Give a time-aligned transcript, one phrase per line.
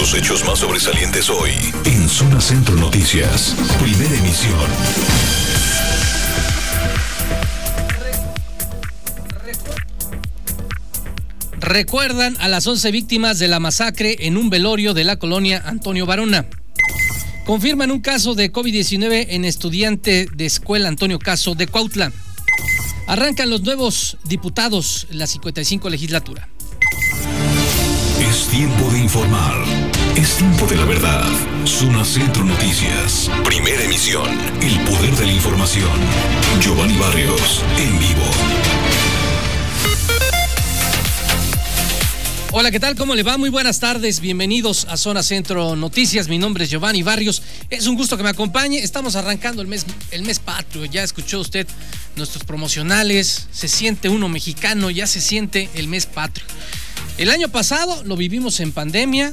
[0.00, 1.50] Los hechos más sobresalientes hoy
[1.84, 3.54] en Zona Centro Noticias.
[3.82, 4.54] Primera emisión.
[11.58, 16.06] Recuerdan a las 11 víctimas de la masacre en un velorio de la colonia Antonio
[16.06, 16.46] Barona.
[17.44, 22.10] Confirman un caso de COVID-19 en estudiante de escuela Antonio Caso de Cuautla.
[23.06, 26.48] Arrancan los nuevos diputados en la 55 legislatura.
[28.18, 29.89] Es tiempo de informar.
[30.20, 31.24] Es tiempo de la verdad.
[31.64, 33.30] Zona Centro Noticias.
[33.42, 34.28] Primera emisión.
[34.60, 35.88] El poder de la información.
[36.60, 37.62] Giovanni Barrios.
[37.78, 38.20] En vivo.
[42.52, 42.96] Hola, ¿qué tal?
[42.96, 43.38] ¿Cómo le va?
[43.38, 44.20] Muy buenas tardes.
[44.20, 46.28] Bienvenidos a Zona Centro Noticias.
[46.28, 47.42] Mi nombre es Giovanni Barrios.
[47.70, 48.78] Es un gusto que me acompañe.
[48.78, 50.84] Estamos arrancando el mes, el mes patrio.
[50.84, 51.66] Ya escuchó usted
[52.16, 53.46] nuestros promocionales.
[53.52, 54.90] Se siente uno mexicano.
[54.90, 56.44] Ya se siente el mes patrio.
[57.16, 59.32] El año pasado lo vivimos en pandemia.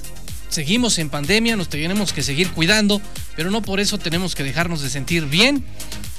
[0.50, 1.56] Seguimos en pandemia.
[1.56, 3.02] Nos tenemos que seguir cuidando.
[3.36, 5.64] Pero no por eso tenemos que dejarnos de sentir bien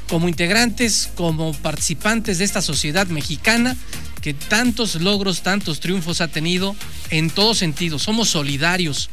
[0.09, 3.77] como integrantes, como participantes de esta sociedad mexicana
[4.23, 6.75] que tantos logros, tantos triunfos ha tenido
[7.11, 8.03] en todos sentidos.
[8.03, 9.11] Somos solidarios,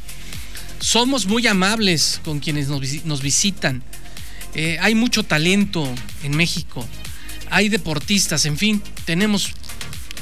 [0.80, 3.82] somos muy amables con quienes nos, visitan.
[4.54, 5.86] Eh, hay mucho talento
[6.22, 6.86] en México,
[7.50, 9.52] hay deportistas, en fin, tenemos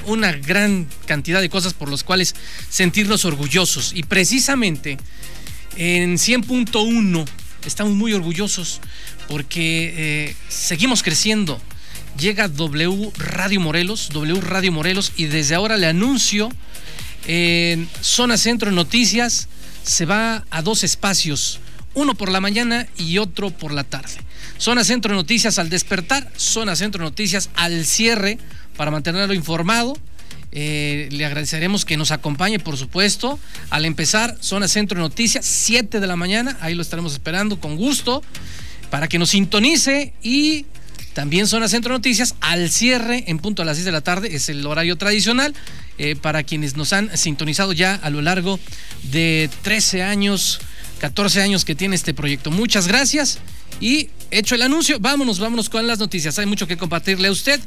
[0.07, 2.35] una gran cantidad de cosas por las cuales
[2.69, 3.93] sentirnos orgullosos.
[3.95, 4.99] Y precisamente
[5.77, 7.27] en 100.1
[7.67, 8.81] estamos muy orgullosos
[9.29, 11.61] porque eh, seguimos creciendo
[12.19, 16.51] llega W Radio Morelos, W Radio Morelos, y desde ahora le anuncio
[17.27, 19.49] en Zona Centro Noticias
[19.83, 21.61] se va a dos espacios,
[21.95, 24.15] uno por la mañana y otro por la tarde.
[24.59, 28.39] Zona Centro Noticias al despertar, Zona Centro Noticias al cierre
[28.77, 29.97] para mantenerlo informado.
[30.53, 33.39] Eh, le agradeceremos que nos acompañe, por supuesto.
[33.71, 38.23] Al empezar, Zona Centro Noticias, 7 de la mañana, ahí lo estaremos esperando con gusto,
[38.91, 40.67] para que nos sintonice y
[41.15, 44.49] también Zona Centro Noticias al cierre en punto a las 6 de la tarde, es
[44.49, 45.55] el horario tradicional
[45.99, 48.59] eh, para quienes nos han sintonizado ya a lo largo
[49.05, 50.61] de 13 años,
[50.99, 52.51] 14 años que tiene este proyecto.
[52.51, 53.39] Muchas gracias
[53.81, 56.39] y hecho el anuncio, vámonos, vámonos con las noticias.
[56.39, 57.61] Hay mucho que compartirle a usted.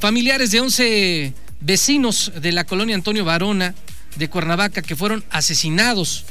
[0.00, 3.74] Familiares de 11 vecinos de la colonia Antonio Varona
[4.16, 6.24] de Cuernavaca que fueron asesinados,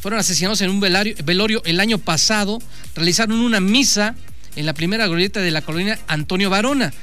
[0.00, 2.60] fueron asesinados en un velorio el año pasado,
[2.94, 4.14] realizaron una misa
[4.56, 6.94] en la primera glorieta de la colonia Antonio Varona.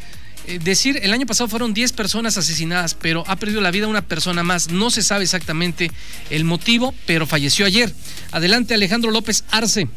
[0.47, 4.01] Eh, decir, el año pasado fueron 10 personas asesinadas, pero ha perdido la vida una
[4.01, 4.71] persona más.
[4.71, 5.91] No se sabe exactamente
[6.31, 7.93] el motivo, pero falleció ayer.
[8.31, 9.87] Adelante, Alejandro López Arce.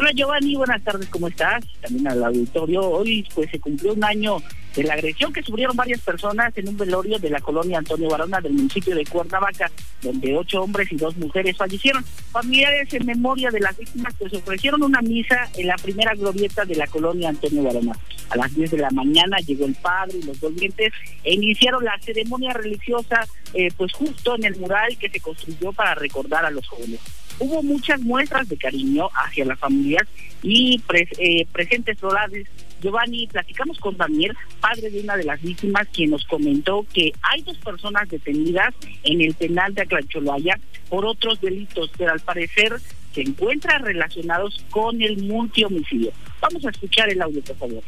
[0.00, 1.64] Hola Giovanni, buenas tardes, ¿cómo estás?
[1.80, 2.88] También al auditorio.
[2.88, 4.36] Hoy pues se cumplió un año
[4.76, 8.40] de la agresión que sufrieron varias personas en un velorio de la colonia Antonio Barona
[8.40, 9.68] del municipio de Cuernavaca,
[10.00, 12.04] donde ocho hombres y dos mujeres fallecieron.
[12.30, 16.76] Familiares en memoria de las víctimas pues ofrecieron una misa en la primera glorieta de
[16.76, 17.98] la colonia Antonio Barona.
[18.30, 20.92] A las 10 de la mañana llegó el padre y los dolientes
[21.24, 25.96] e iniciaron la ceremonia religiosa eh, pues justo en el mural que se construyó para
[25.96, 27.00] recordar a los jóvenes
[27.38, 30.06] hubo muchas muestras de cariño hacia las familias
[30.42, 30.80] y
[31.18, 32.46] eh, presentes rurales.
[32.80, 37.42] Giovanni, platicamos con Daniel, padre de una de las víctimas, quien nos comentó que hay
[37.42, 38.72] dos personas detenidas
[39.02, 42.76] en el penal de Aclancholoaya por otros delitos, pero al parecer
[43.12, 46.12] se encuentran relacionados con el multihomicidio.
[46.40, 47.82] Vamos a escuchar el audio, por favor.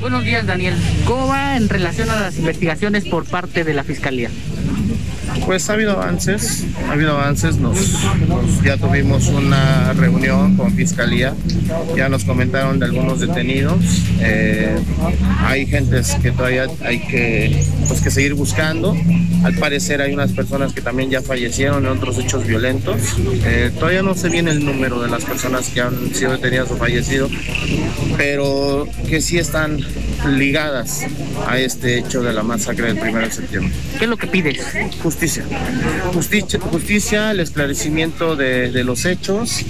[0.00, 0.74] Buenos días, Daniel.
[1.04, 4.30] ¿Cómo va en relación a las investigaciones por parte de la Fiscalía?
[5.46, 7.76] Pues ha habido avances, ha habido avances, nos,
[8.62, 11.34] ya tuvimos una reunión con Fiscalía,
[11.96, 13.80] ya nos comentaron de algunos detenidos,
[14.20, 14.76] eh,
[15.38, 18.96] hay gentes que todavía hay que, pues, que seguir buscando,
[19.44, 23.00] al parecer hay unas personas que también ya fallecieron en otros hechos violentos,
[23.44, 26.76] eh, todavía no sé bien el número de las personas que han sido detenidas o
[26.76, 27.28] fallecido,
[28.16, 29.78] pero que sí están
[30.28, 31.00] ligadas
[31.46, 33.72] a este hecho de la masacre del 1 de septiembre.
[33.98, 34.64] ¿Qué es lo que pides?
[35.02, 35.44] Justicia.
[36.12, 39.64] Justicia, justicia el esclarecimiento de, los hechos,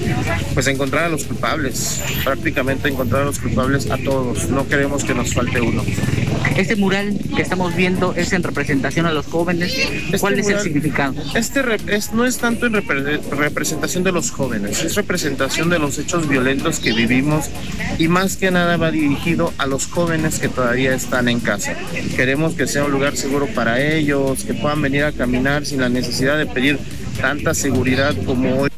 [0.55, 4.49] pues encontrar a los culpables, prácticamente encontrar a los culpables a todos.
[4.49, 5.85] No queremos que nos falte uno.
[6.57, 9.75] Este mural que estamos viendo es en representación a los jóvenes.
[9.77, 11.15] Este ¿Cuál es el significado?
[11.35, 11.63] Este
[12.13, 16.93] no es tanto en representación de los jóvenes, es representación de los hechos violentos que
[16.93, 17.47] vivimos
[17.99, 21.75] y más que nada va dirigido a los jóvenes que todavía están en casa.
[22.17, 25.89] Queremos que sea un lugar seguro para ellos, que puedan venir a caminar sin la
[25.89, 26.79] necesidad de pedir
[27.21, 28.72] tanta seguridad como hoy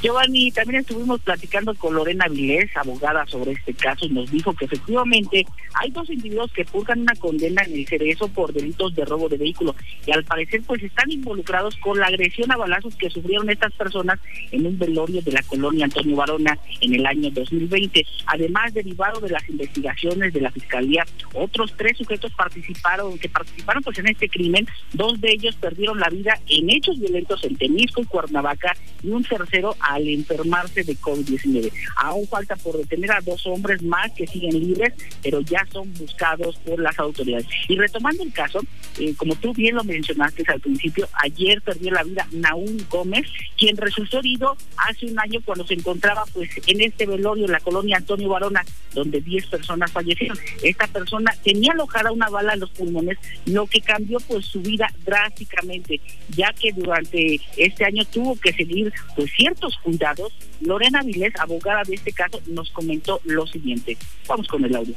[0.00, 4.66] Giovanni, también estuvimos platicando con Lorena Vilés, abogada sobre este caso, y nos dijo que
[4.66, 9.28] efectivamente hay dos individuos que purgan una condena en el cerezo por delitos de robo
[9.28, 9.74] de vehículo
[10.06, 14.20] y al parecer pues están involucrados con la agresión a balazos que sufrieron estas personas
[14.52, 18.06] en un velorio de la colonia Antonio Barona en el año 2020.
[18.26, 21.04] Además, derivado de las investigaciones de la Fiscalía,
[21.34, 26.08] otros tres sujetos participaron, que participaron pues en este crimen, dos de ellos perdieron la
[26.08, 31.72] vida en hechos violentos en Temisco y Cuernavaca y un tercero al enfermarse de COVID-19.
[31.96, 34.92] Aún falta por detener a dos hombres más que siguen libres,
[35.22, 37.46] pero ya son buscados por las autoridades.
[37.68, 38.60] Y retomando el caso,
[38.98, 43.26] eh, como tú bien lo mencionaste al principio, ayer perdió la vida Naúm Gómez,
[43.56, 47.60] quien resultó herido hace un año cuando se encontraba pues en este velorio en la
[47.60, 50.38] colonia Antonio Barona, donde 10 personas fallecieron.
[50.62, 54.92] Esta persona tenía alojada una bala en los pulmones, lo que cambió pues su vida
[55.04, 56.00] drásticamente,
[56.36, 61.94] ya que durante este año tuvo que seguir pues ciertos cuidados, Lorena Vilés, abogada de
[61.94, 63.96] este caso, nos comentó lo siguiente.
[64.26, 64.94] Vamos con el audio.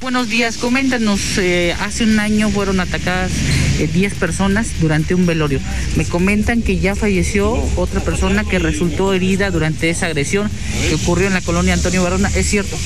[0.00, 3.32] Buenos días, coméntanos, eh, hace un año fueron atacadas
[3.78, 5.58] 10 eh, personas durante un velorio.
[5.96, 10.48] Me comentan que ya falleció otra persona que resultó herida durante esa agresión
[10.88, 12.76] que ocurrió en la colonia Antonio Barona, ¿es cierto?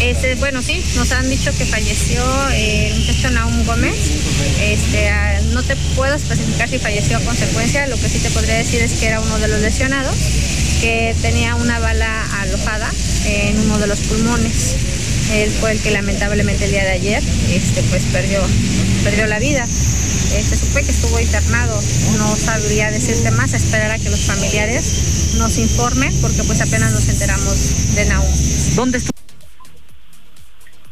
[0.00, 2.22] Este, bueno, sí, nos han dicho que falleció
[2.52, 3.94] eh, el muchacho Naum Gómez.
[4.62, 8.54] Este, ah, no te puedo especificar si falleció a consecuencia, lo que sí te podría
[8.54, 10.16] decir es que era uno de los lesionados,
[10.82, 12.90] que tenía una bala alojada
[13.24, 14.74] en uno de los pulmones.
[15.32, 18.40] Él fue el que lamentablemente el día de ayer este, pues perdió,
[19.04, 19.64] perdió la vida.
[19.64, 21.80] Se supe que estuvo internado,
[22.18, 27.08] no sabría decirte más, esperar a que los familiares nos informen porque pues apenas nos
[27.08, 28.26] enteramos de Naum.
[28.74, 29.11] ¿Dónde estuvo?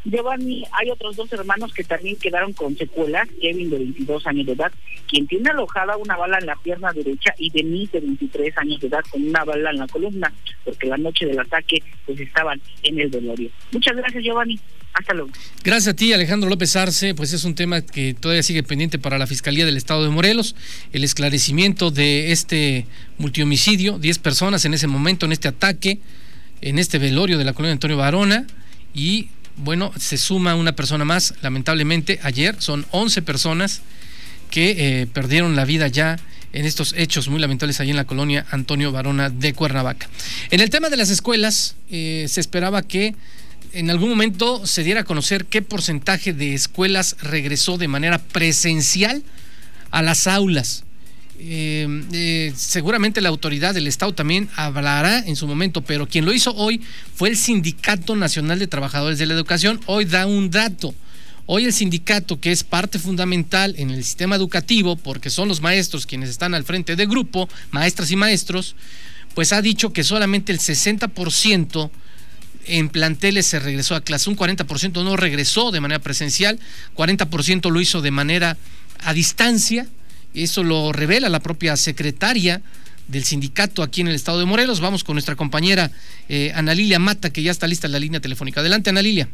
[0.05, 4.53] Giovanni, hay otros dos hermanos que también quedaron con secuelas, Kevin de 22 años de
[4.53, 4.73] edad,
[5.09, 8.89] quien tiene alojada una bala en la pierna derecha y Denise de 23 años de
[8.89, 10.33] edad con una bala en la columna,
[10.65, 13.51] porque la noche del ataque pues estaban en el velorio.
[13.73, 14.59] Muchas gracias Giovanni.
[14.93, 15.31] Hasta luego.
[15.63, 17.15] Gracias a ti, Alejandro López Arce.
[17.15, 20.57] Pues es un tema que todavía sigue pendiente para la Fiscalía del Estado de Morelos.
[20.93, 22.87] El esclarecimiento de este
[23.19, 26.01] multihomicidio, 10 personas en ese momento, en este ataque,
[26.61, 28.47] en este velorio de la colonia Antonio Barona.
[28.93, 33.83] Y bueno, se suma una persona más, lamentablemente ayer son 11 personas
[34.51, 36.19] que eh, perdieron la vida ya
[36.53, 40.09] en estos hechos muy lamentables allí en la colonia Antonio Barona de Cuernavaca.
[40.51, 43.15] En el tema de las escuelas, eh, se esperaba que
[43.73, 49.23] en algún momento se diera a conocer qué porcentaje de escuelas regresó de manera presencial
[49.91, 50.85] a las aulas.
[51.43, 56.35] Eh, eh, seguramente la autoridad del Estado también hablará en su momento, pero quien lo
[56.35, 56.83] hizo hoy
[57.15, 59.81] fue el Sindicato Nacional de Trabajadores de la Educación.
[59.87, 60.95] Hoy da un dato.
[61.47, 66.07] Hoy el sindicato, que es parte fundamental en el sistema educativo, porque son los maestros
[66.07, 68.77] quienes están al frente de grupo, maestras y maestros,
[69.35, 71.91] pues ha dicho que solamente el 60%
[72.67, 76.61] en planteles se regresó a clase, un 40% no regresó de manera presencial,
[76.95, 78.57] 40% lo hizo de manera
[78.99, 79.87] a distancia,
[80.35, 82.63] eso lo revela la propia secretaria
[83.09, 84.81] del sindicato aquí en el estado de Morelos.
[84.81, 85.91] Vamos con nuestra compañera
[86.29, 88.61] eh, Ana Lilia Mata, que ya está lista en la línea telefónica.
[88.61, 89.29] Adelante, Ana Lilia.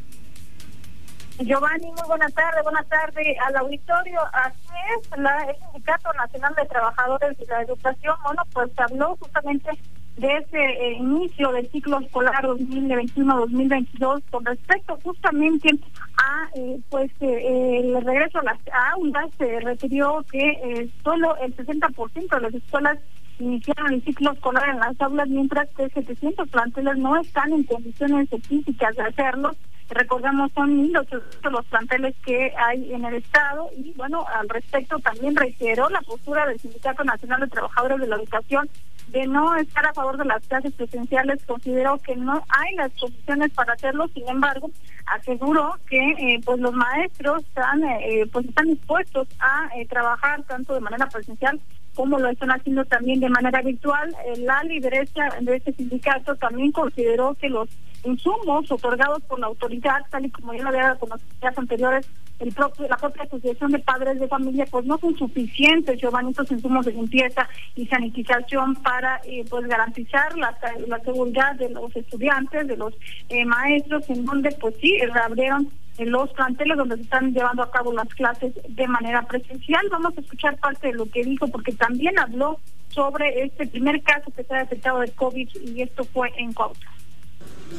[1.38, 4.20] Giovanni, muy buenas tardes, buenas tardes al auditorio.
[4.32, 4.56] Así
[4.96, 9.70] es, la, el Sindicato Nacional de Trabajadores de la Educación, bueno, pues habló justamente
[10.17, 15.71] de ese eh, inicio del ciclo escolar 2021-2022 con respecto justamente
[16.17, 18.59] a eh, pues eh, el regreso a las
[18.95, 22.99] aulas se refirió que solo el 60% de las escuelas
[23.39, 28.29] iniciaron el ciclo escolar en las aulas mientras que 700 planteles no están en condiciones
[28.49, 29.55] físicas de hacerlo.
[29.89, 35.37] Recordamos, son 1.800 los planteles que hay en el Estado y, bueno, al respecto también
[35.37, 38.69] reiteró la postura del Sindicato Nacional de Trabajadores de la Educación
[39.08, 43.53] de no estar a favor de las clases presenciales, consideró que no hay las condiciones
[43.53, 44.70] para hacerlo, sin embargo,
[45.06, 50.75] aseguró que eh, pues los maestros están eh, pues están dispuestos a eh, trabajar tanto
[50.75, 51.60] de manera presencial
[51.94, 54.15] como lo están haciendo también de manera virtual.
[54.39, 57.69] la lideresa de este sindicato también consideró que los
[58.05, 62.06] insumos otorgados por la autoridad, tal y como ya lo había con los días anteriores,
[62.38, 66.93] la propia Asociación de Padres de Familia, pues no son suficientes, Giovanni, estos insumos de
[66.93, 70.56] limpieza y sanitización para eh, pues garantizar la,
[71.05, 72.94] seguridad de los estudiantes, de los
[73.28, 77.93] eh, maestros, en donde pues sí, reabrieron los planteles donde se están llevando a cabo
[77.93, 79.86] las clases de manera presencial.
[79.90, 84.31] Vamos a escuchar parte de lo que dijo, porque también habló sobre este primer caso
[84.34, 86.90] que se ha detectado de COVID y esto fue en Cuautla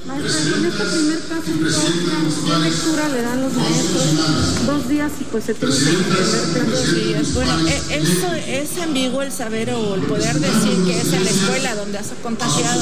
[0.06, 1.44] Maestra, en este primer caso,
[2.46, 4.66] ¿qué lectura le dan los maestros?
[4.66, 7.34] Dos días y pues se tiene que Dos días.
[7.34, 11.30] Bueno, e, eso es ambiguo el saber o el poder decir que es en la
[11.30, 12.82] escuela donde has contagiado.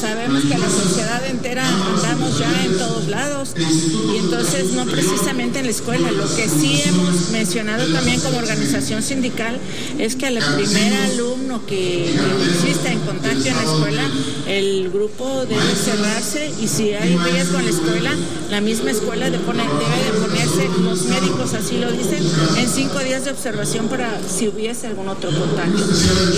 [0.00, 5.66] Sabemos que la sociedad entera andamos ya en todos lados y entonces no precisamente en
[5.66, 6.10] la escuela.
[6.10, 9.58] Lo que sí hemos mencionado también como organización sindical
[9.98, 14.10] es que al primer alumno que exista en contagio en la escuela,
[14.46, 15.76] el grupo debe
[16.18, 18.10] y si hay riesgo en la escuela,
[18.50, 22.24] la misma escuela debe de ponerse, los médicos así lo dicen,
[22.56, 25.84] en cinco días de observación para si hubiese algún otro contagio.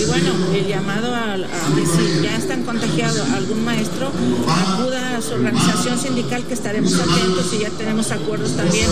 [0.00, 4.10] Y bueno, el llamado a, que si ya están contagiados algún maestro,
[4.48, 8.88] acuda a su organización sindical que estaremos atentos y ya tenemos acuerdos también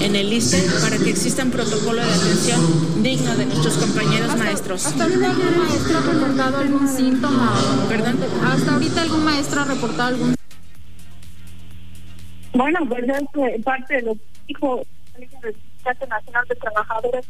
[0.00, 4.86] en el ISTE para que exista un protocolo de atención digno de nuestros compañeros maestros.
[4.86, 7.52] ¿Hasta ahorita algún maestro ha reportado algún síntoma?
[7.88, 8.18] ¿Perdón?
[8.44, 10.29] ¿Hasta ahorita algún maestro ha reportado algún
[12.52, 14.82] bueno, pues es parte de lo que dijo
[15.16, 17.26] el Nacional de Trabajadores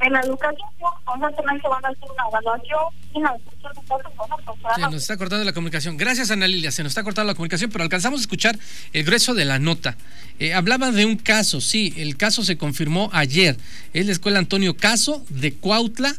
[0.00, 0.68] en la educación.
[1.04, 2.80] Constantemente van a hacer una evaluación
[3.14, 3.80] y una discusión de.
[3.88, 5.96] Bueno, pues, Se nos está cortando la comunicación.
[5.96, 6.70] Gracias, Ana Lilia.
[6.70, 8.58] Se nos está cortando la comunicación, pero alcanzamos a escuchar
[8.92, 9.96] el grueso de la nota.
[10.38, 13.56] Eh, hablaba de un caso, sí, el caso se confirmó ayer.
[13.92, 16.14] Es la escuela Antonio Caso de Cuautla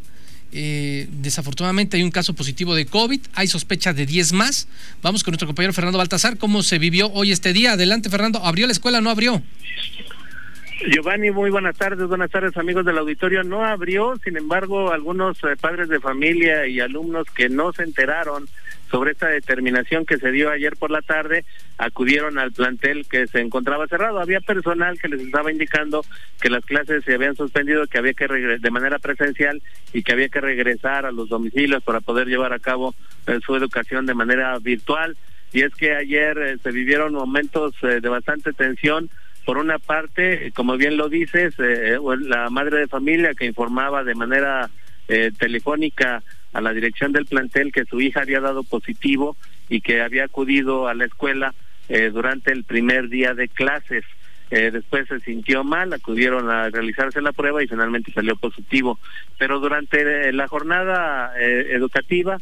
[0.51, 4.67] eh, desafortunadamente hay un caso positivo de COVID, hay sospechas de 10 más.
[5.01, 6.37] Vamos con nuestro compañero Fernando Baltasar.
[6.37, 7.73] ¿Cómo se vivió hoy este día?
[7.73, 8.43] Adelante, Fernando.
[8.43, 9.41] ¿Abrió la escuela o no abrió?
[10.89, 13.43] Giovanni, muy buenas tardes, buenas tardes amigos del auditorio.
[13.43, 18.47] No abrió, sin embargo, algunos eh, padres de familia y alumnos que no se enteraron
[18.91, 21.45] sobre esta determinación que se dio ayer por la tarde,
[21.77, 24.19] acudieron al plantel que se encontraba cerrado.
[24.19, 26.03] Había personal que les estaba indicando
[26.41, 29.61] que las clases se habían suspendido, que había que de manera presencial
[29.93, 32.93] y que había que regresar a los domicilios para poder llevar a cabo
[33.27, 35.15] eh, su educación de manera virtual.
[35.53, 39.09] Y es que ayer eh, se vivieron momentos eh, de bastante tensión.
[39.45, 44.69] Por una parte, como bien lo dices, la madre de familia que informaba de manera
[45.39, 46.21] telefónica
[46.53, 49.37] a la dirección del plantel que su hija había dado positivo
[49.69, 51.53] y que había acudido a la escuela
[51.89, 54.03] eh, durante el primer día de clases.
[54.49, 58.99] Eh, después se sintió mal, acudieron a realizarse la prueba y finalmente salió positivo.
[59.37, 62.37] Pero durante eh, la jornada educativa,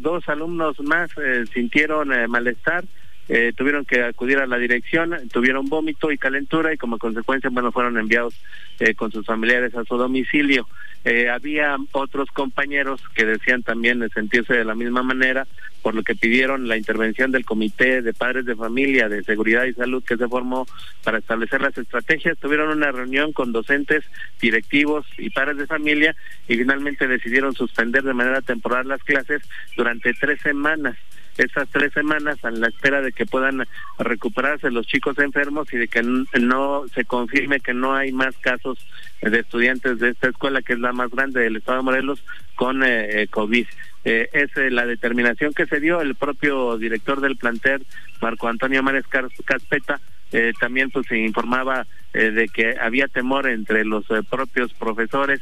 [0.00, 1.10] dos alumnos más
[1.52, 2.84] sintieron malestar
[3.28, 7.72] eh, tuvieron que acudir a la dirección, tuvieron vómito y calentura y como consecuencia, bueno,
[7.72, 8.34] fueron enviados
[8.80, 10.68] eh, con sus familiares a su domicilio.
[11.06, 15.46] Eh, había otros compañeros que decían también sentirse de la misma manera,
[15.82, 19.74] por lo que pidieron la intervención del Comité de Padres de Familia de Seguridad y
[19.74, 20.66] Salud que se formó
[21.02, 22.38] para establecer las estrategias.
[22.38, 24.04] Tuvieron una reunión con docentes,
[24.40, 26.16] directivos y padres de familia
[26.48, 29.42] y finalmente decidieron suspender de manera temporal las clases
[29.76, 30.96] durante tres semanas
[31.38, 33.66] esas tres semanas a la espera de que puedan
[33.98, 38.78] recuperarse los chicos enfermos y de que no se confirme que no hay más casos
[39.20, 42.24] de estudiantes de esta escuela, que es la más grande del Estado de Morelos,
[42.54, 43.66] con eh, eh COVID.
[44.06, 47.86] Eh, es eh, la determinación que se dio el propio director del plantel,
[48.20, 50.00] Marco Antonio Mares Caspeta,
[50.34, 55.40] eh, también pues se informaba eh, de que había temor entre los eh, propios profesores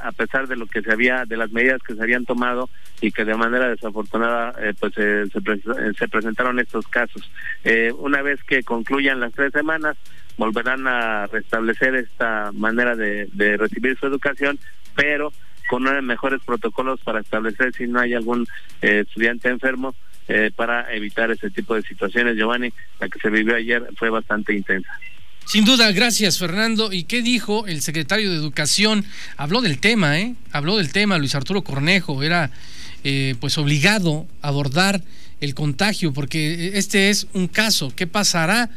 [0.00, 3.10] a pesar de lo que se había de las medidas que se habían tomado y
[3.10, 7.28] que de manera desafortunada pues se, se, presentaron estos casos
[7.98, 9.96] una vez que concluyan las tres semanas
[10.36, 14.60] volverán a restablecer esta manera de, de recibir su educación
[14.94, 15.32] pero
[15.68, 18.46] con mejores protocolos para establecer si no hay algún
[18.80, 19.94] estudiante enfermo
[20.28, 22.36] eh, para evitar ese tipo de situaciones.
[22.36, 24.90] Giovanni, la que se vivió ayer fue bastante intensa.
[25.46, 26.92] Sin duda, gracias Fernando.
[26.92, 29.04] ¿Y qué dijo el secretario de Educación?
[29.36, 30.34] Habló del tema, ¿eh?
[30.52, 32.50] Habló del tema, Luis Arturo Cornejo, era
[33.04, 35.02] eh, pues obligado a abordar
[35.40, 37.92] el contagio, porque este es un caso.
[37.94, 38.70] ¿Qué pasará?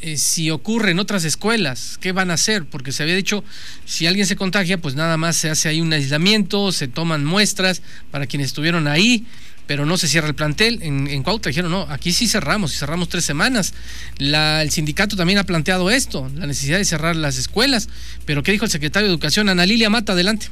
[0.00, 2.64] Eh, si ocurre en otras escuelas, ¿qué van a hacer?
[2.64, 3.44] Porque se había dicho,
[3.84, 7.82] si alguien se contagia, pues nada más se hace ahí un aislamiento, se toman muestras
[8.10, 9.26] para quienes estuvieron ahí,
[9.68, 10.82] pero no se cierra el plantel.
[10.82, 13.74] En, en Cuautla dijeron, no, aquí sí cerramos, y cerramos tres semanas.
[14.16, 17.88] La, el sindicato también ha planteado esto, la necesidad de cerrar las escuelas.
[18.24, 19.48] Pero ¿qué dijo el secretario de Educación?
[19.48, 20.48] Ana Lilia Mata, adelante.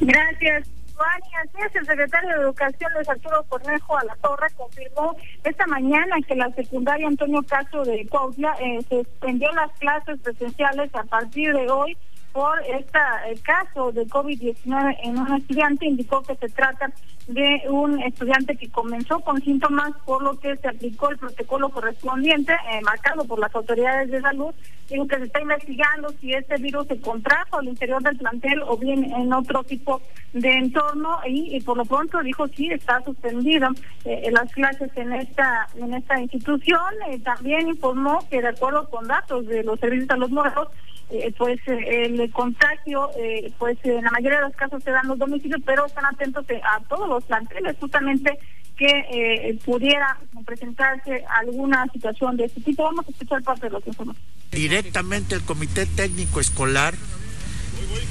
[0.00, 0.68] Gracias.
[0.98, 6.16] Así es, el secretario de Educación, Luis Arturo Cornejo a la Torre, confirmó esta mañana
[6.26, 11.70] que la secundaria Antonio Caso de Cuautla eh, suspendió las clases presenciales a partir de
[11.70, 11.96] hoy
[12.32, 12.98] por este
[13.42, 15.86] caso de COVID-19 en un estudiante.
[15.86, 16.90] Indicó que se trata
[17.28, 22.52] de un estudiante que comenzó con síntomas, por lo que se aplicó el protocolo correspondiente,
[22.52, 24.54] eh, marcado por las autoridades de salud.
[24.88, 28.78] Digo que se está investigando si este virus se contrajo al interior del plantel o
[28.78, 30.00] bien en otro tipo
[30.32, 33.68] de entorno y, por lo pronto dijo sí está suspendido
[34.04, 36.80] eh, las clases en esta en esta institución.
[37.10, 40.68] Eh, también informó que de acuerdo con datos de los servicios a los nuevos
[41.10, 45.06] eh, pues eh, el contagio, eh, pues en la mayoría de los casos se dan
[45.08, 48.38] los domicilios, pero están atentos a todos los planteles, justamente
[48.76, 52.84] que pudiera presentarse alguna situación de este tipo.
[52.84, 54.14] Vamos a escuchar parte de lo que informó.
[54.52, 56.94] Directamente el Comité Técnico Escolar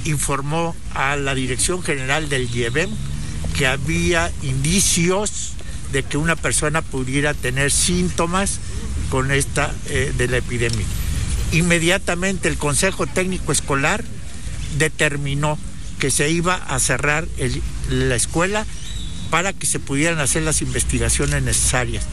[0.04, 2.90] informó a la Dirección General del IEBEM
[3.58, 5.56] que había indicios
[5.94, 8.60] de que una persona pudiera tener síntomas
[9.10, 10.86] con esta de la epidemia
[11.52, 14.04] inmediatamente el Consejo Técnico Escolar
[14.78, 15.58] determinó
[16.00, 17.28] que se iba a cerrar
[17.90, 18.66] la escuela
[19.30, 22.06] para que se pudieran hacer las investigaciones necesarias.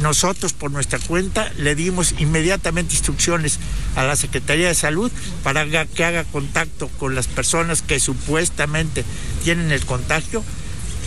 [0.00, 3.58] Nosotros por nuestra cuenta le dimos inmediatamente instrucciones
[3.96, 5.12] a la Secretaría de Salud
[5.42, 9.04] para que haga contacto con las personas que supuestamente
[9.44, 10.42] tienen el contagio,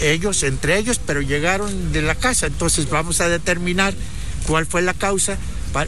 [0.01, 2.45] ellos entre ellos, pero llegaron de la casa.
[2.45, 3.95] Entonces vamos a determinar
[4.45, 5.37] cuál fue la causa,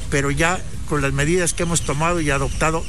[0.09, 2.83] pero ya con las medidas que hemos tomado y adoptado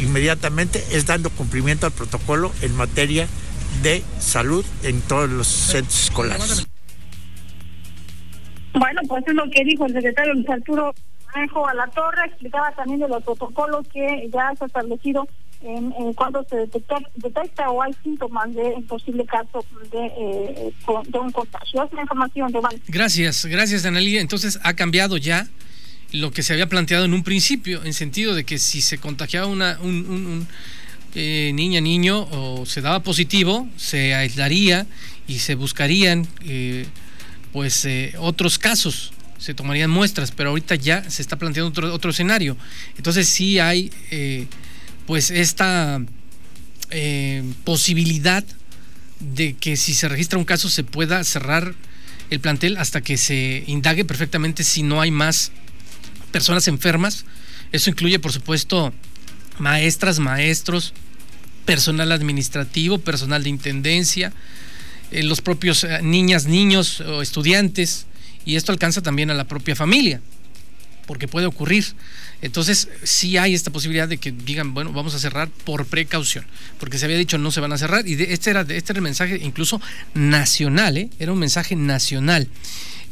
[0.00, 3.28] inmediatamente es dando cumplimiento al protocolo en materia
[3.82, 6.66] de salud en todos los centros escolares.
[8.74, 10.94] Bueno, pues es lo que dijo el secretario Luis Arturo
[11.34, 15.28] Manejo a la Torre, explicaba también de los protocolos que ya se ha establecido
[15.62, 20.72] en, cuando se detecta, detecta o hay síntomas de posible caso de, eh,
[21.08, 21.84] de un contagio.
[21.84, 22.80] Es la información, Giovanni.
[22.88, 24.20] Gracias, gracias, Analia.
[24.20, 25.46] Entonces, ¿ha cambiado ya
[26.12, 29.46] lo que se había planteado en un principio, en sentido de que si se contagiaba
[29.46, 30.46] una un,
[31.14, 34.86] eh, niña, niño o se daba positivo, se aislaría
[35.26, 36.86] y se buscarían eh,
[37.52, 42.10] pues eh, otros casos, se tomarían muestras, pero ahorita ya se está planteando otro, otro
[42.10, 42.56] escenario.
[42.96, 43.90] Entonces sí hay
[45.06, 46.00] pues esta
[47.64, 48.44] posibilidad
[49.20, 51.74] de que si se registra un caso se pueda cerrar
[52.30, 55.52] el plantel hasta que se indague perfectamente si no hay más
[56.32, 57.24] personas enfermas.
[57.72, 58.92] Eso incluye, por supuesto,
[59.58, 60.94] maestras, maestros,
[61.64, 64.32] personal administrativo, personal de intendencia,
[65.10, 68.06] eh, los propios eh, niñas, niños o estudiantes.
[68.44, 70.20] Y esto alcanza también a la propia familia,
[71.06, 71.84] porque puede ocurrir.
[72.42, 76.46] Entonces, sí hay esta posibilidad de que digan, bueno, vamos a cerrar por precaución,
[76.78, 78.08] porque se había dicho no se van a cerrar.
[78.08, 79.80] Y este, era, este era el mensaje incluso
[80.14, 81.10] nacional, ¿eh?
[81.18, 82.48] era un mensaje nacional.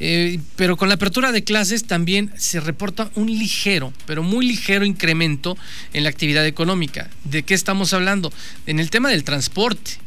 [0.01, 4.85] Eh, pero con la apertura de clases también se reporta un ligero, pero muy ligero
[4.85, 5.57] incremento
[5.93, 7.11] en la actividad económica.
[7.25, 8.33] ¿De qué estamos hablando?
[8.67, 9.99] En el tema del transporte.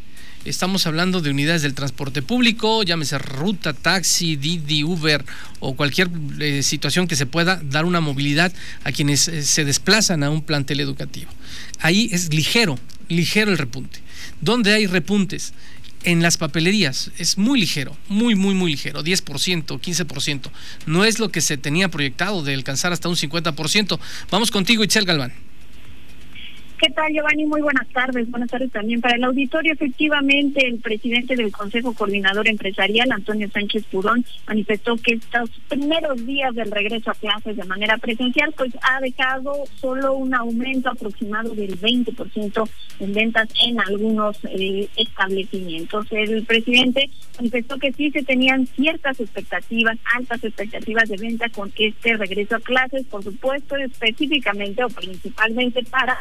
[0.43, 5.23] Estamos hablando de unidades del transporte público, llámese ruta, taxi, Didi, Uber
[5.59, 8.51] o cualquier eh, situación que se pueda dar una movilidad
[8.83, 11.29] a quienes eh, se desplazan a un plantel educativo.
[11.79, 13.99] Ahí es ligero, ligero el repunte.
[14.41, 15.53] ¿Dónde hay repuntes?
[16.03, 20.51] En las papelerías es muy ligero, muy, muy, muy ligero, 10%, 15%.
[20.85, 23.99] No es lo que se tenía proyectado de alcanzar hasta un 50%.
[24.29, 25.50] Vamos contigo, Itzel Galván.
[26.81, 27.45] ¿Qué tal, Giovanni?
[27.45, 28.27] Muy buenas tardes.
[28.31, 29.71] Buenas tardes también para el auditorio.
[29.71, 36.55] Efectivamente, el presidente del Consejo Coordinador Empresarial, Antonio Sánchez Purón, manifestó que estos primeros días
[36.55, 41.79] del regreso a clases de manera presencial, pues ha dejado solo un aumento aproximado del
[41.79, 42.67] 20%
[42.99, 46.07] en ventas en algunos eh, establecimientos.
[46.09, 52.17] El presidente manifestó que sí se tenían ciertas expectativas, altas expectativas de venta con este
[52.17, 56.17] regreso a clases, por supuesto, específicamente o principalmente para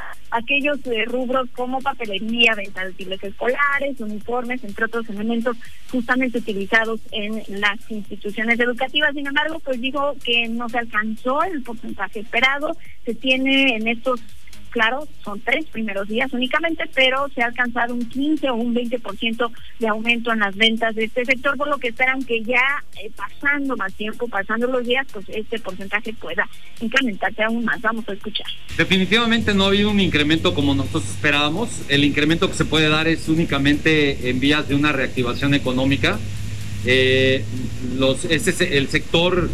[0.50, 5.56] aquellos eh, rubros como papelería, venta de útiles escolares, uniformes, entre otros elementos
[5.90, 9.14] justamente utilizados en las instituciones educativas.
[9.14, 14.20] Sin embargo, pues dijo que no se alcanzó el porcentaje esperado, se tiene en estos
[14.70, 19.50] claro, son tres primeros días únicamente, pero se ha alcanzado un 15 o un 20%
[19.78, 23.10] de aumento en las ventas de este sector, por lo que esperan que ya eh,
[23.14, 26.48] pasando más tiempo, pasando los días, pues este porcentaje pueda
[26.80, 27.80] incrementarse aún más.
[27.80, 28.46] Vamos a escuchar.
[28.76, 31.82] Definitivamente no ha habido un incremento como nosotros esperábamos.
[31.88, 36.18] El incremento que se puede dar es únicamente en vías de una reactivación económica.
[36.86, 37.44] Eh,
[37.98, 39.50] los, ese es el sector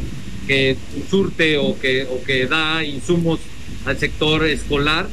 [0.46, 0.76] que
[1.10, 3.40] surte o que, o que da insumos
[3.86, 5.08] al sector escolar.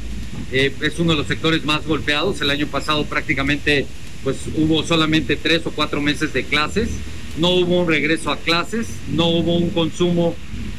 [0.52, 2.40] Eh, es uno de los sectores más golpeados.
[2.40, 3.86] El año pasado prácticamente
[4.22, 6.90] pues hubo solamente tres o cuatro meses de clases.
[7.38, 10.36] No hubo un regreso a clases, no hubo un consumo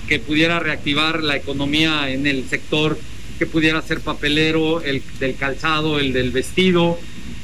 [0.07, 2.97] que pudiera reactivar la economía en el sector
[3.37, 6.97] que pudiera ser papelero, el del calzado, el del vestido,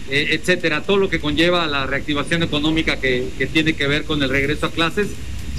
[0.09, 4.23] eh, etcétera, todo lo que conlleva la reactivación económica que, que tiene que ver con
[4.23, 5.09] el regreso a clases.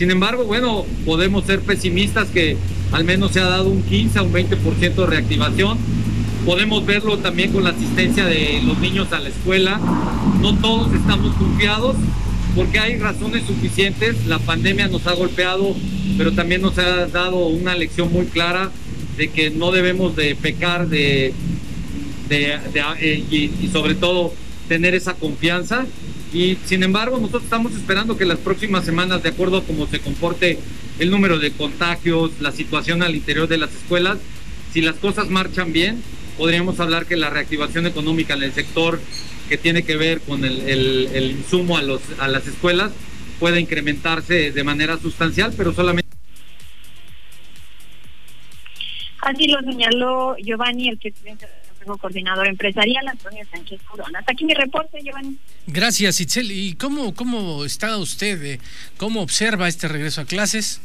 [0.02, 2.56] Sin embargo, bueno, podemos ser pesimistas que
[2.90, 5.78] al menos se ha dado un 15 a un 20% de reactivación.
[6.44, 9.78] Podemos verlo también con la asistencia de los niños a la escuela.
[10.40, 11.94] No todos estamos confiados
[12.56, 14.26] porque hay razones suficientes.
[14.26, 15.72] La pandemia nos ha golpeado,
[16.18, 18.72] pero también nos ha dado una lección muy clara
[19.16, 21.32] de que no debemos de pecar de,
[22.28, 24.34] eh, y, sobre todo
[24.66, 25.86] tener esa confianza.
[26.32, 30.00] Y sin embargo, nosotros estamos esperando que las próximas semanas, de acuerdo a cómo se
[30.00, 30.58] comporte
[30.98, 34.18] el número de contagios, la situación al interior de las escuelas,
[34.72, 36.02] si las cosas marchan bien,
[36.38, 39.00] podríamos hablar que la reactivación económica en el sector
[39.48, 42.92] que tiene que ver con el, insumo a, las escuelas
[43.38, 46.08] puede incrementarse de manera sustancial, pero solamente
[49.20, 54.14] Así lo señaló Giovanni, el presidente del Coordinador Empresarial, Antonio Sánchez Curón.
[54.16, 55.36] Hasta aquí mi reporte, Giovanni.
[55.66, 56.50] Gracias, Itzel.
[56.50, 58.42] ¿Y cómo, cómo está usted?
[58.42, 58.60] Eh,
[58.96, 60.80] ¿Cómo observa este regreso a clases?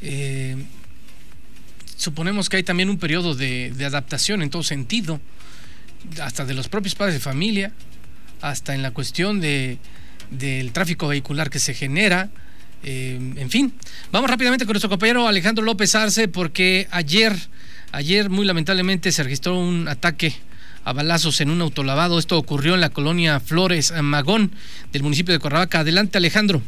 [0.00, 0.56] Eh,
[1.96, 5.20] suponemos que hay también un periodo de, adaptación en todo sentido,
[6.20, 7.72] hasta de los propios padres de familia,
[8.40, 9.78] hasta en la cuestión de,
[10.30, 12.30] del tráfico vehicular que se genera.
[12.82, 13.72] Eh, en fin,
[14.10, 17.36] vamos rápidamente con nuestro compañero Alejandro López Arce porque ayer
[17.92, 20.32] Ayer, muy lamentablemente, se registró un ataque
[20.82, 22.18] a balazos en un autolavado.
[22.18, 24.50] Esto ocurrió en la colonia Flores Magón
[24.92, 25.80] del municipio de Cuernavaca.
[25.80, 26.62] Adelante, Alejandro.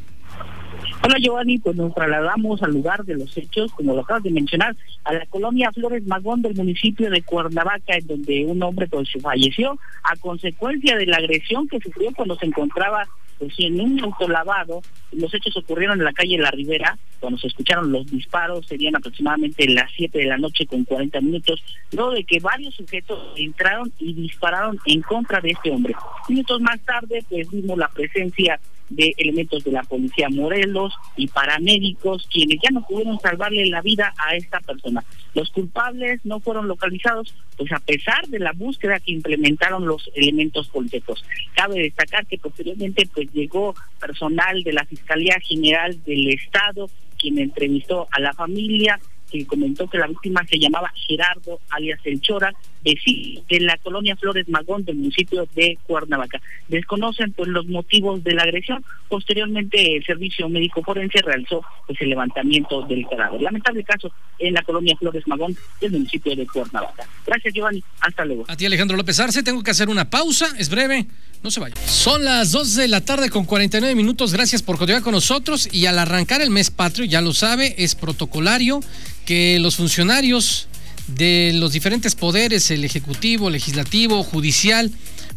[1.03, 4.77] Hola Giovanni, pues nos trasladamos al lugar de los hechos, como lo acabas de mencionar,
[5.05, 9.79] a la colonia Flores Magón del municipio de Cuernavaca, en donde un hombre pues falleció
[10.03, 13.07] a consecuencia de la agresión que sufrió cuando se encontraba
[13.39, 17.91] pues en un autolavado, los hechos ocurrieron en la calle La Ribera, cuando se escucharon
[17.91, 22.41] los disparos, serían aproximadamente las 7 de la noche con 40 minutos, luego de que
[22.41, 25.95] varios sujetos entraron y dispararon en contra de este hombre.
[26.29, 28.59] Minutos más tarde, pues vimos la presencia
[28.91, 34.13] de elementos de la policía Morelos y paramédicos quienes ya no pudieron salvarle la vida
[34.19, 35.05] a esta persona.
[35.35, 40.69] Los culpables no fueron localizados, pues a pesar de la búsqueda que implementaron los elementos
[40.69, 41.25] políticos.
[41.55, 48.07] Cabe destacar que posteriormente pues llegó personal de la Fiscalía General del Estado quien entrevistó
[48.11, 52.53] a la familia que comentó que la víctima se llamaba Gerardo alias El Chora,
[52.85, 56.41] de la colonia Flores Magón del municipio de Cuernavaca.
[56.69, 58.85] Desconocen pues los motivos de la agresión.
[59.09, 63.41] Posteriormente el servicio médico forense realizó pues el levantamiento del cadáver.
[63.41, 67.09] Lamentable caso en la colonia Flores Magón del municipio de Cuernavaca.
[67.27, 68.45] Gracias Giovanni, hasta luego.
[68.49, 71.07] A ti Alejandro López Arce, tengo que hacer una pausa, es breve.
[71.43, 71.77] No se vaya.
[71.87, 74.33] Son las 12 de la tarde con 49 minutos.
[74.33, 75.69] Gracias por continuar con nosotros.
[75.71, 78.81] Y al arrancar el mes patrio, ya lo sabe, es protocolario
[79.27, 80.69] que los funcionarios
[81.09, 84.91] de los diferentes poderes, el ejecutivo, legislativo, judicial,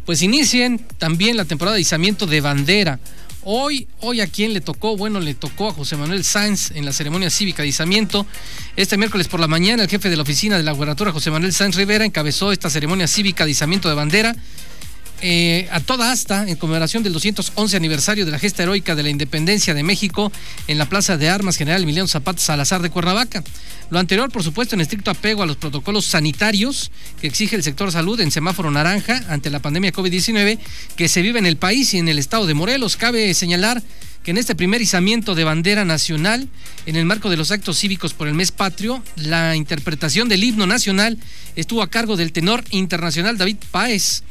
[0.04, 2.98] pues inicien también la temporada de izamiento de bandera.
[3.42, 6.92] Hoy, hoy a quién le tocó, bueno, le tocó a José Manuel Sáenz en la
[6.92, 8.26] ceremonia cívica de izamiento.
[8.76, 11.52] Este miércoles por la mañana, el jefe de la oficina de la gubernatura, José Manuel
[11.52, 14.36] Sáenz Rivera, encabezó esta ceremonia cívica de izamiento de bandera
[15.20, 19.08] eh, a toda asta en conmemoración del 211 aniversario de la gesta heroica de la
[19.08, 20.30] independencia de México
[20.68, 23.42] en la Plaza de Armas General Emiliano Zapata Salazar de Cuernavaca.
[23.90, 27.90] Lo anterior, por supuesto, en estricto apego a los protocolos sanitarios que exige el sector
[27.90, 30.58] salud en semáforo naranja ante la pandemia COVID-19
[30.94, 32.96] que se vive en el país y en el estado de Morelos.
[32.96, 33.82] Cabe señalar
[34.22, 36.48] que en este primer izamiento de bandera nacional,
[36.86, 40.66] en el marco de los actos cívicos por el mes patrio, la interpretación del himno
[40.66, 41.18] nacional
[41.56, 44.22] estuvo a cargo del tenor internacional David Páez.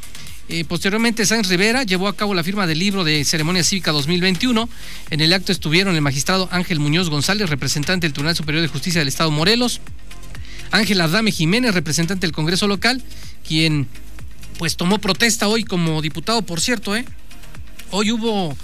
[0.49, 4.69] Eh, posteriormente, Sáenz Rivera llevó a cabo la firma del libro de Ceremonia Cívica 2021.
[5.09, 9.01] En el acto estuvieron el magistrado Ángel Muñoz González, representante del Tribunal Superior de Justicia
[9.01, 9.81] del Estado Morelos,
[10.71, 13.03] Ángel Adame Jiménez, representante del Congreso local,
[13.45, 13.87] quien
[14.57, 17.05] pues tomó protesta hoy como diputado, por cierto, ¿eh?
[17.91, 18.55] Hoy hubo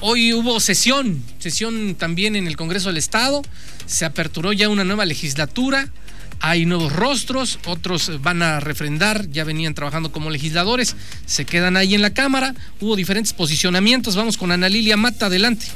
[0.00, 3.42] hoy hubo sesión, sesión también en el Congreso del Estado,
[3.86, 5.90] se aperturó ya una nueva legislatura
[6.40, 10.96] hay nuevos rostros, otros van a refrendar, ya venían trabajando como legisladores,
[11.26, 15.66] se quedan ahí en la Cámara, hubo diferentes posicionamientos, vamos con Ana Lilia Mata, adelante.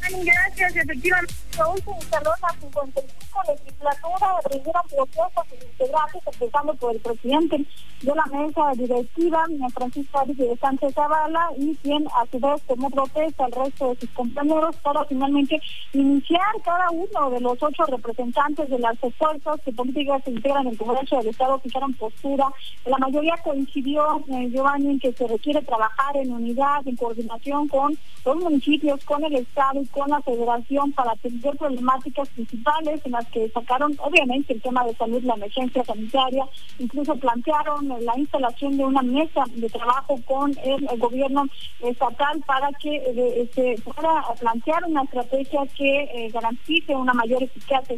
[0.00, 7.64] Gracias, efectivamente, hoy se instaló la 55 legislatura, rindieron propuestas integrantes, empezando por el presidente
[8.02, 13.44] de la mesa directiva, Francisco de Sánchez Zavala, y quien a su vez tomó protesta
[13.44, 15.60] al resto de sus compañeros para finalmente
[15.92, 20.72] iniciar cada uno de los ocho representantes de las fuerzas que políticas se integran en
[20.72, 22.46] el Congreso del Estado fijaron postura.
[22.86, 27.96] La mayoría coincidió, eh, Giovanni, en que se requiere trabajar en unidad, en coordinación con
[28.24, 33.26] los municipios, con el Estado y con la Federación para atender problemáticas principales en las
[33.28, 36.44] que sacaron obviamente el tema de salud, la emergencia sanitaria,
[36.78, 41.46] incluso plantearon la instalación de una mesa de trabajo con el, gobierno
[41.80, 47.96] estatal para que eh, se pueda plantear una estrategia que eh, garantice una mayor eficacia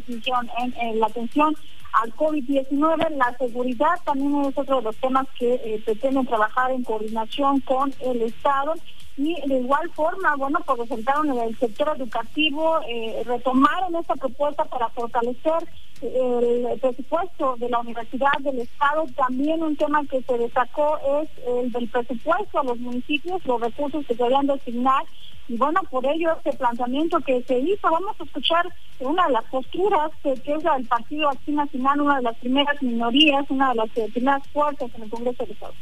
[0.81, 1.55] en, la atención
[2.01, 3.09] al COVID-19.
[3.17, 7.93] La seguridad también es otro de los temas que eh, pretenden trabajar en coordinación con
[7.99, 8.73] el Estado
[9.17, 14.63] y de igual forma, bueno, pues presentaron en el sector educativo, eh, retomaron esta propuesta
[14.65, 15.67] para fortalecer
[16.01, 19.05] el presupuesto de la Universidad del Estado.
[19.15, 24.05] También un tema que se destacó es el del presupuesto a los municipios, los recursos
[24.05, 25.03] que se deben de asignar.
[25.47, 28.67] Y bueno, por ello, este planteamiento que se hizo, vamos a escuchar
[28.99, 32.81] una de las posturas que, es la del Partido Acción Nacional, una de las primeras
[32.81, 35.73] minorías, una de las primeras fuerzas en el Congreso del Estado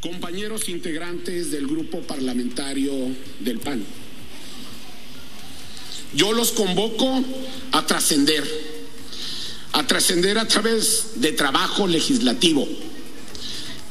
[0.00, 2.92] compañeros integrantes del grupo parlamentario
[3.40, 3.84] del PAN.
[6.14, 7.22] Yo los convoco
[7.72, 8.44] a trascender,
[9.72, 12.66] a trascender a través de trabajo legislativo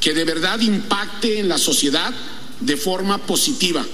[0.00, 2.12] que de verdad impacte en la sociedad
[2.60, 3.84] de forma positiva,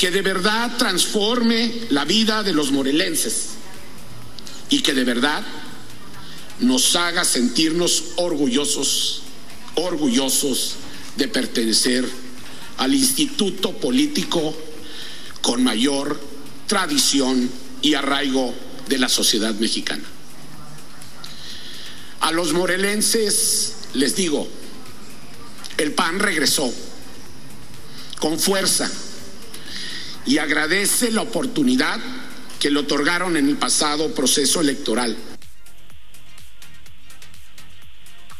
[0.00, 3.48] que de verdad transforme la vida de los morelenses
[4.70, 5.44] y que de verdad
[6.60, 9.20] nos haga sentirnos orgullosos,
[9.74, 10.76] orgullosos
[11.16, 12.08] de pertenecer
[12.78, 14.56] al instituto político
[15.42, 16.18] con mayor
[16.66, 17.50] tradición
[17.82, 18.54] y arraigo
[18.88, 20.04] de la sociedad mexicana.
[22.20, 24.48] A los morelenses les digo,
[25.76, 26.72] el PAN regresó
[28.18, 28.90] con fuerza
[30.26, 31.98] y agradece la oportunidad
[32.58, 35.16] que le otorgaron en el pasado proceso electoral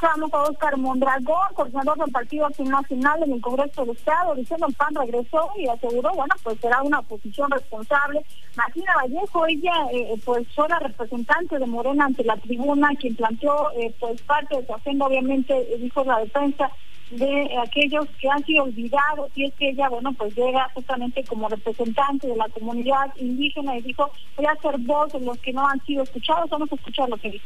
[0.02, 4.94] a Oscar Mondragón, coordinador del Partido Nacional en el Congreso del Estado, diciendo el PAN
[4.94, 8.24] regresó y aseguró, bueno, pues será una oposición responsable.
[8.56, 13.70] Martina Vallejo, ella eh, pues fue la representante de Morena ante la tribuna, quien planteó
[13.72, 16.70] eh, pues parte de su agenda, obviamente eh, dijo la defensa
[17.10, 21.48] de aquellos que han sido olvidados y es que ella, bueno, pues llega justamente como
[21.48, 25.66] representante de la comunidad indígena y dijo, voy a ser voz de los que no
[25.66, 27.44] han sido escuchados, vamos a escuchar lo que dice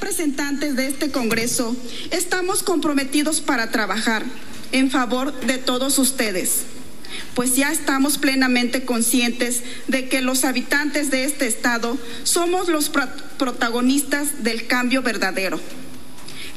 [0.00, 1.76] representantes de este Congreso
[2.10, 4.24] estamos comprometidos para trabajar
[4.72, 6.64] en favor de todos ustedes,
[7.34, 12.90] pues ya estamos plenamente conscientes de que los habitantes de este Estado somos los
[13.38, 15.60] protagonistas del cambio verdadero.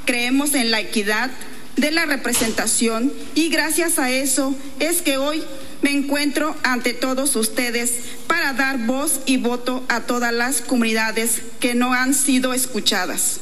[0.06, 1.30] Creemos en la equidad
[1.76, 5.44] de la representación y gracias a eso es que hoy
[5.82, 11.76] me encuentro ante todos ustedes para dar voz y voto a todas las comunidades que
[11.76, 13.42] no han sido escuchadas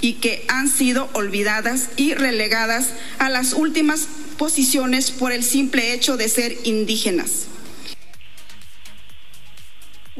[0.00, 4.06] y que han sido olvidadas y relegadas a las últimas
[4.36, 7.46] posiciones por el simple hecho de ser indígenas.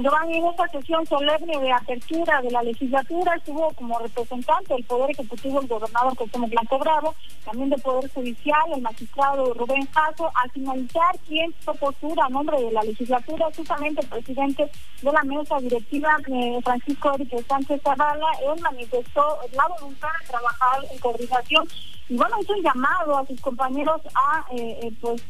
[0.01, 5.11] Giovanni, en esta sesión solemne de apertura de la legislatura estuvo como representante del Poder
[5.11, 10.31] Ejecutivo el gobernador José Blanco Bravo, también del Poder Judicial el magistrado Rubén Jasso.
[10.35, 14.71] Al finalizar, quien fue postura a nombre de la legislatura, justamente el presidente
[15.03, 20.79] de la mesa directiva, eh, Francisco Enrique Sánchez Zavala, él manifestó la voluntad de trabajar
[20.93, 21.69] en coordinación
[22.11, 25.23] y bueno, hizo un llamado a sus compañeros a eh, eh, pues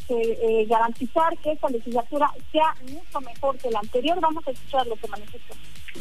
[0.69, 4.21] garantizar que esta legislatura sea mucho mejor que la anterior.
[4.21, 4.47] Vamos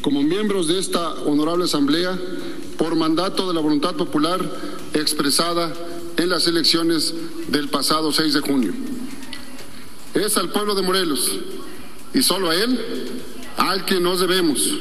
[0.02, 2.18] Como miembros de esta honorable asamblea,
[2.78, 4.40] por mandato de la voluntad popular
[4.94, 5.74] expresada
[6.18, 7.14] en las elecciones
[7.48, 8.74] del pasado 6 de junio.
[10.14, 11.32] Es al pueblo de Morelos
[12.14, 12.80] y solo a él
[13.58, 14.74] al que nos debemos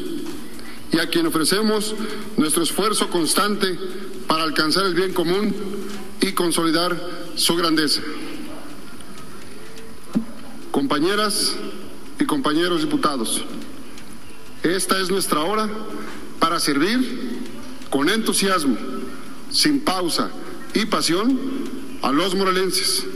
[0.93, 1.95] y a quien ofrecemos
[2.37, 3.79] nuestro esfuerzo constante
[4.27, 5.55] para alcanzar el bien común
[6.21, 6.99] y consolidar
[7.35, 8.01] su grandeza.
[10.71, 11.55] Compañeras
[12.19, 13.45] y compañeros diputados,
[14.63, 15.69] esta es nuestra hora
[16.41, 17.41] para servir
[17.91, 18.77] con entusiasmo,
[19.51, 20.31] sin pausa
[20.75, 21.39] y pasión
[22.03, 23.07] a los morelenses.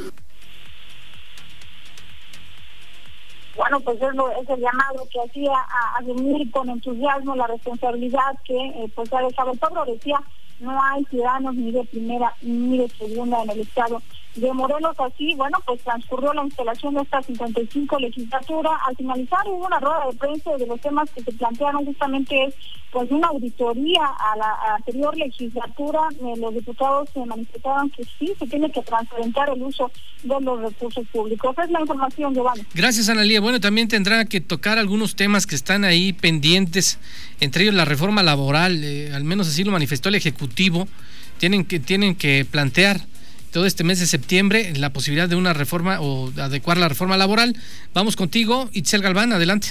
[3.57, 4.09] Bueno, pues es,
[4.43, 9.21] es el llamado que hacía a asumir con entusiasmo la responsabilidad que eh, pues ha
[9.21, 9.85] dejado el pueblo.
[9.85, 10.19] Decía
[10.61, 14.03] no hay ciudadanos ni de primera ni de segunda en el estado
[14.35, 14.97] de Morelos.
[14.99, 18.71] Así, bueno, pues transcurrió la instalación de esta 55 legislatura.
[18.87, 22.55] Al finalizar hubo una rueda de prensa de los temas que se plantearon justamente es
[22.93, 26.01] pues una auditoría a la anterior legislatura.
[26.21, 29.91] Eh, los diputados se manifestaron que sí se tiene que transparentar el uso
[30.23, 31.53] de los recursos públicos.
[31.53, 32.63] Esa es la información, Giovanni.
[32.75, 33.41] Gracias, Analía.
[33.41, 36.99] Bueno, también tendrá que tocar algunos temas que están ahí pendientes,
[37.39, 40.50] entre ellos la reforma laboral, eh, al menos así lo manifestó el Ejecutivo.
[41.39, 43.01] Tienen que, tienen que plantear
[43.51, 47.57] todo este mes de septiembre la posibilidad de una reforma o adecuar la reforma laboral.
[47.95, 49.69] Vamos contigo, Itzel Galván, adelante.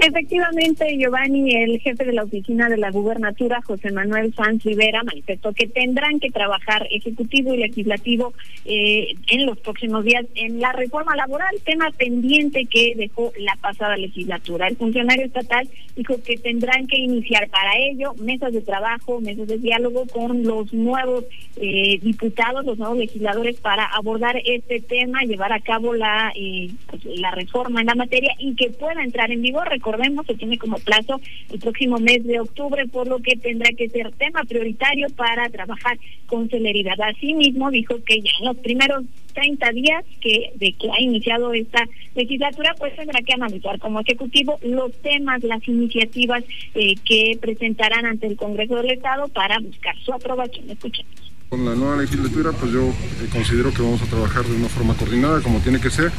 [0.00, 5.52] Efectivamente, Giovanni, el jefe de la oficina de la gubernatura, José Manuel Sanz Rivera, manifestó
[5.52, 8.32] que tendrán que trabajar ejecutivo y legislativo
[8.64, 13.96] eh, en los próximos días en la reforma laboral, tema pendiente que dejó la pasada
[13.96, 14.68] legislatura.
[14.68, 19.58] El funcionario estatal dijo que tendrán que iniciar para ello mesas de trabajo, mesas de
[19.58, 21.24] diálogo con los nuevos
[21.56, 27.04] eh, diputados, los nuevos legisladores para abordar este tema, llevar a cabo la, eh, pues,
[27.04, 30.76] la reforma en la materia y que pueda entrar en vigor recordemos que tiene como
[30.78, 31.20] plazo
[31.50, 35.98] el próximo mes de octubre, por lo que tendrá que ser tema prioritario para trabajar
[36.26, 37.00] con celeridad.
[37.00, 41.84] Asimismo, dijo que ya en los primeros 30 días que de que ha iniciado esta
[42.14, 48.26] legislatura, pues tendrá que analizar como ejecutivo los temas, las iniciativas eh, que presentarán ante
[48.26, 50.68] el Congreso del Estado para buscar su aprobación.
[50.70, 51.12] Escuchemos.
[51.48, 54.94] Con la nueva legislatura, pues yo eh, considero que vamos a trabajar de una forma
[54.94, 56.10] coordinada, como tiene que ser,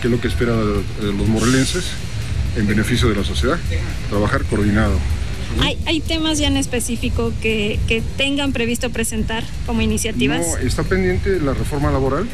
[0.00, 0.60] que es lo que esperan
[1.00, 2.15] los morelenses
[2.56, 3.58] en beneficio de la sociedad,
[4.08, 4.98] trabajar coordinado.
[5.60, 10.46] ¿Hay, ¿Hay, temas ya en específico que, que, tengan previsto presentar como iniciativas?
[10.46, 12.28] No, está pendiente la reforma laboral,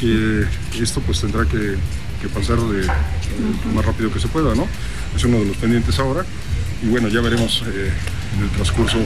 [0.00, 0.46] que
[0.80, 1.76] esto pues tendrá que,
[2.22, 4.66] que pasar de, lo más rápido que se pueda, ¿no?
[5.14, 6.24] Es uno de los pendientes ahora
[6.82, 7.90] y bueno, ya veremos eh,
[8.36, 8.98] en el transcurso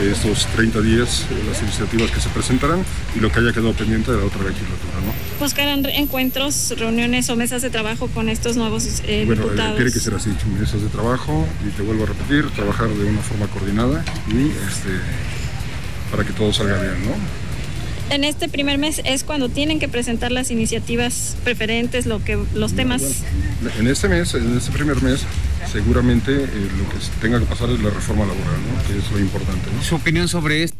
[0.00, 4.12] estos 30 días eh, las iniciativas que se presentarán y lo que haya quedado pendiente
[4.12, 4.92] de la otra legislatura.
[5.04, 5.12] ¿no?
[5.40, 9.76] ¿Buscarán encuentros, reuniones o mesas de trabajo con estos nuevos eh, bueno, diputados?
[9.76, 13.20] tiene que ser así, mesas de trabajo y te vuelvo a repetir, trabajar de una
[13.20, 14.90] forma coordinada y este,
[16.10, 17.04] para que todo salga bien.
[17.04, 17.44] ¿no?
[18.10, 22.74] en este primer mes es cuando tienen que presentar las iniciativas preferentes, lo que los
[22.74, 23.02] temas.
[23.62, 25.24] Bueno, en este mes, en este primer mes,
[25.70, 28.86] seguramente eh, lo que tenga que pasar es la reforma laboral, ¿no?
[28.86, 29.70] que es lo importante.
[29.74, 29.82] ¿no?
[29.82, 30.76] Su opinión sobre esto.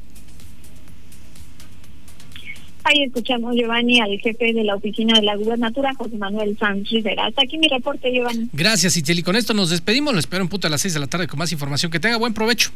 [2.84, 7.26] Ahí escuchamos, Giovanni, al jefe de la oficina de la gubernatura, José Manuel Sanz Rivera.
[7.26, 8.50] Hasta aquí mi reporte, Giovanni.
[8.52, 9.22] Gracias, Iteli.
[9.22, 10.12] Con esto nos despedimos.
[10.12, 11.90] Lo espero en punto a las 6 de la tarde con más información.
[11.90, 12.70] Que tenga buen provecho.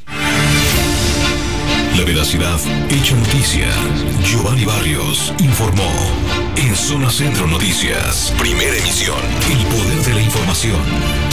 [1.98, 3.66] La veracidad hecha noticia.
[4.24, 5.90] Giovanni Barrios informó.
[6.56, 9.18] En Zona Centro Noticias, primera emisión.
[9.50, 11.27] El poder de la información.